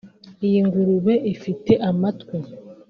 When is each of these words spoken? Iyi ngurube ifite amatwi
Iyi 0.45 0.59
ngurube 0.65 1.13
ifite 1.33 1.71
amatwi 1.89 2.37